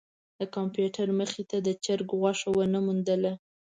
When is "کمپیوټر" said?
0.55-1.07